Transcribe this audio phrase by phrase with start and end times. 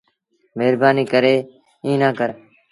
[0.57, 1.35] مهربآݩيٚ ڪري
[1.85, 2.29] ايٚݩ نا ڪر